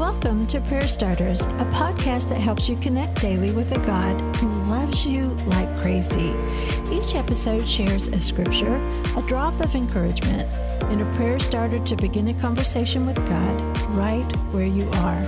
Welcome 0.00 0.46
to 0.46 0.62
Prayer 0.62 0.88
Starters, 0.88 1.42
a 1.42 1.68
podcast 1.74 2.30
that 2.30 2.40
helps 2.40 2.70
you 2.70 2.76
connect 2.76 3.20
daily 3.20 3.52
with 3.52 3.76
a 3.76 3.80
God 3.80 4.18
who 4.36 4.48
loves 4.62 5.04
you 5.04 5.26
like 5.48 5.68
crazy. 5.82 6.34
Each 6.90 7.14
episode 7.14 7.68
shares 7.68 8.08
a 8.08 8.18
scripture, 8.18 8.76
a 9.14 9.22
drop 9.28 9.60
of 9.60 9.74
encouragement, 9.74 10.50
and 10.84 11.02
a 11.02 11.16
prayer 11.16 11.38
starter 11.38 11.84
to 11.84 11.96
begin 11.96 12.28
a 12.28 12.34
conversation 12.40 13.04
with 13.04 13.16
God 13.28 13.60
right 13.90 14.24
where 14.52 14.64
you 14.64 14.88
are. 14.90 15.22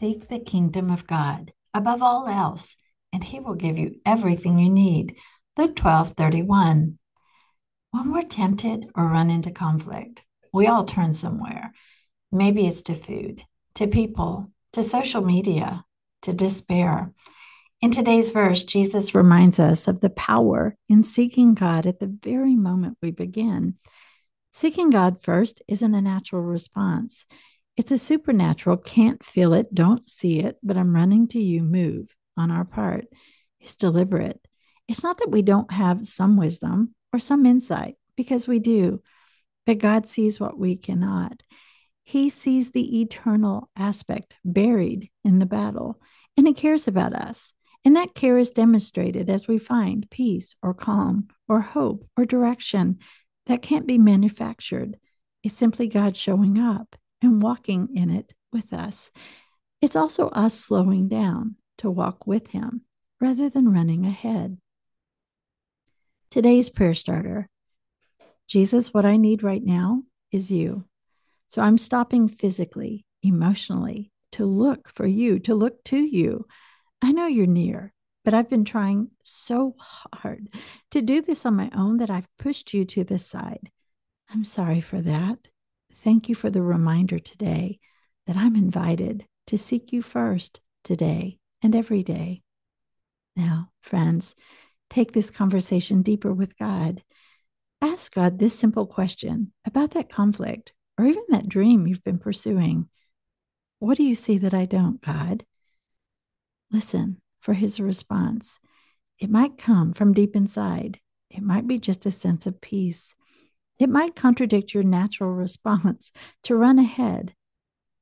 Seek 0.00 0.28
the 0.28 0.40
kingdom 0.40 0.90
of 0.90 1.06
God 1.06 1.52
above 1.74 2.00
all 2.00 2.26
else, 2.28 2.76
and 3.12 3.22
He 3.22 3.40
will 3.40 3.56
give 3.56 3.78
you 3.78 3.96
everything 4.06 4.58
you 4.58 4.70
need. 4.70 5.18
Luke 5.56 5.76
12 5.76 6.14
31. 6.14 6.98
When 7.92 8.12
we're 8.12 8.22
tempted 8.22 8.86
or 8.96 9.06
run 9.06 9.30
into 9.30 9.52
conflict, 9.52 10.24
we 10.52 10.66
all 10.66 10.84
turn 10.84 11.14
somewhere. 11.14 11.72
Maybe 12.32 12.66
it's 12.66 12.82
to 12.82 12.94
food, 12.96 13.44
to 13.76 13.86
people, 13.86 14.50
to 14.72 14.82
social 14.82 15.22
media, 15.22 15.84
to 16.22 16.32
despair. 16.32 17.12
In 17.80 17.92
today's 17.92 18.32
verse, 18.32 18.64
Jesus 18.64 19.14
reminds 19.14 19.60
us 19.60 19.86
of 19.86 20.00
the 20.00 20.10
power 20.10 20.76
in 20.88 21.04
seeking 21.04 21.54
God 21.54 21.86
at 21.86 22.00
the 22.00 22.12
very 22.20 22.56
moment 22.56 22.98
we 23.00 23.12
begin. 23.12 23.74
Seeking 24.52 24.90
God 24.90 25.22
first 25.22 25.62
isn't 25.68 25.94
a 25.94 26.02
natural 26.02 26.42
response. 26.42 27.26
It's 27.76 27.92
a 27.92 27.98
supernatural, 27.98 28.78
can't 28.78 29.24
feel 29.24 29.52
it, 29.52 29.72
don't 29.72 30.04
see 30.04 30.40
it, 30.40 30.58
but 30.64 30.76
I'm 30.76 30.96
running 30.96 31.28
to 31.28 31.40
you 31.40 31.62
move 31.62 32.08
on 32.36 32.50
our 32.50 32.64
part. 32.64 33.06
It's 33.60 33.76
deliberate. 33.76 34.40
It's 34.88 35.02
not 35.02 35.18
that 35.18 35.30
we 35.30 35.42
don't 35.42 35.72
have 35.72 36.06
some 36.06 36.36
wisdom 36.36 36.94
or 37.12 37.18
some 37.18 37.46
insight, 37.46 37.96
because 38.16 38.46
we 38.46 38.58
do, 38.58 39.02
but 39.66 39.78
God 39.78 40.08
sees 40.08 40.38
what 40.38 40.58
we 40.58 40.76
cannot. 40.76 41.42
He 42.02 42.28
sees 42.28 42.70
the 42.70 43.00
eternal 43.00 43.70
aspect 43.76 44.34
buried 44.44 45.10
in 45.24 45.38
the 45.38 45.46
battle, 45.46 46.00
and 46.36 46.46
He 46.46 46.52
cares 46.52 46.86
about 46.86 47.14
us. 47.14 47.52
And 47.86 47.96
that 47.96 48.14
care 48.14 48.38
is 48.38 48.50
demonstrated 48.50 49.28
as 49.28 49.46
we 49.46 49.58
find 49.58 50.08
peace 50.10 50.54
or 50.62 50.72
calm 50.72 51.28
or 51.48 51.60
hope 51.60 52.06
or 52.16 52.24
direction 52.24 52.98
that 53.46 53.62
can't 53.62 53.86
be 53.86 53.98
manufactured. 53.98 54.96
It's 55.42 55.54
simply 55.54 55.88
God 55.88 56.16
showing 56.16 56.58
up 56.58 56.96
and 57.20 57.42
walking 57.42 57.90
in 57.94 58.08
it 58.08 58.32
with 58.52 58.72
us. 58.72 59.10
It's 59.82 59.96
also 59.96 60.28
us 60.30 60.54
slowing 60.54 61.08
down 61.08 61.56
to 61.78 61.90
walk 61.90 62.26
with 62.26 62.48
Him 62.48 62.82
rather 63.20 63.50
than 63.50 63.72
running 63.72 64.06
ahead. 64.06 64.56
Today's 66.34 66.68
prayer 66.68 66.94
starter 66.94 67.48
Jesus, 68.48 68.92
what 68.92 69.06
I 69.06 69.16
need 69.16 69.44
right 69.44 69.64
now 69.64 70.02
is 70.32 70.50
you. 70.50 70.84
So 71.46 71.62
I'm 71.62 71.78
stopping 71.78 72.26
physically, 72.26 73.06
emotionally 73.22 74.10
to 74.32 74.44
look 74.44 74.88
for 74.88 75.06
you, 75.06 75.38
to 75.38 75.54
look 75.54 75.84
to 75.84 75.96
you. 75.96 76.44
I 77.00 77.12
know 77.12 77.28
you're 77.28 77.46
near, 77.46 77.94
but 78.24 78.34
I've 78.34 78.50
been 78.50 78.64
trying 78.64 79.12
so 79.22 79.76
hard 79.78 80.48
to 80.90 81.00
do 81.02 81.22
this 81.22 81.46
on 81.46 81.54
my 81.54 81.70
own 81.72 81.98
that 81.98 82.10
I've 82.10 82.26
pushed 82.36 82.74
you 82.74 82.84
to 82.84 83.04
the 83.04 83.20
side. 83.20 83.70
I'm 84.28 84.44
sorry 84.44 84.80
for 84.80 85.00
that. 85.02 85.38
Thank 86.02 86.28
you 86.28 86.34
for 86.34 86.50
the 86.50 86.62
reminder 86.62 87.20
today 87.20 87.78
that 88.26 88.36
I'm 88.36 88.56
invited 88.56 89.24
to 89.46 89.56
seek 89.56 89.92
you 89.92 90.02
first 90.02 90.60
today 90.82 91.38
and 91.62 91.76
every 91.76 92.02
day. 92.02 92.42
Now, 93.36 93.70
friends, 93.82 94.34
take 94.90 95.12
this 95.12 95.30
conversation 95.30 96.02
deeper 96.02 96.32
with 96.32 96.58
God. 96.58 97.02
Ask 97.80 98.14
God 98.14 98.38
this 98.38 98.58
simple 98.58 98.86
question 98.86 99.52
about 99.66 99.92
that 99.92 100.10
conflict 100.10 100.72
or 100.98 101.06
even 101.06 101.24
that 101.28 101.48
dream 101.48 101.86
you've 101.86 102.04
been 102.04 102.18
pursuing. 102.18 102.88
What 103.78 103.96
do 103.96 104.04
you 104.04 104.14
see 104.14 104.38
that 104.38 104.54
I 104.54 104.64
don't, 104.64 105.00
God? 105.00 105.44
Listen 106.70 107.20
for 107.40 107.54
his 107.54 107.78
response. 107.80 108.58
It 109.18 109.30
might 109.30 109.58
come 109.58 109.92
from 109.92 110.12
deep 110.12 110.34
inside, 110.34 111.00
it 111.30 111.42
might 111.42 111.66
be 111.66 111.78
just 111.78 112.06
a 112.06 112.10
sense 112.10 112.46
of 112.46 112.60
peace. 112.60 113.14
It 113.78 113.88
might 113.88 114.14
contradict 114.14 114.72
your 114.72 114.84
natural 114.84 115.30
response 115.34 116.12
to 116.44 116.56
run 116.56 116.78
ahead, 116.78 117.34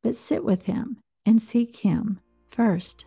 but 0.03 0.17
sit 0.17 0.45
with 0.45 0.65
him 0.65 0.99
and 1.25 1.43
seek 1.43 1.77
him 1.77 2.21
first. 2.49 3.07